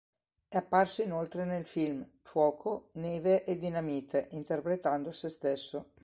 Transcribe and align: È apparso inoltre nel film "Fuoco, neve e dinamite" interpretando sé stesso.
È 0.47 0.55
apparso 0.57 1.03
inoltre 1.03 1.45
nel 1.45 1.63
film 1.63 2.03
"Fuoco, 2.23 2.89
neve 2.93 3.43
e 3.43 3.55
dinamite" 3.59 4.29
interpretando 4.31 5.11
sé 5.11 5.29
stesso. 5.29 5.91